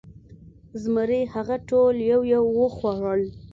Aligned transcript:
زمري 0.81 1.21
هغه 1.33 1.55
ټول 1.69 1.95
یو 2.11 2.21
یو 2.33 2.43
وخوړل. 2.59 3.21